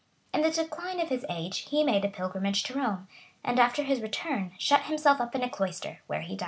In 0.33 0.41
the 0.41 0.49
decline 0.49 0.99
of 0.99 1.09
his 1.09 1.27
age 1.29 1.57
he 1.69 1.83
made 1.83 2.03
a 2.03 2.07
pilgrimage 2.09 2.63
to 2.63 2.73
Rome; 2.73 3.07
and 3.43 3.59
after 3.59 3.83
his 3.83 4.01
return, 4.01 4.51
shut 4.57 4.85
himself 4.85 5.21
up 5.21 5.35
in 5.35 5.43
a 5.43 5.47
cloister, 5.49 6.01
where 6.07 6.21
he 6.21 6.35
died. 6.35 6.39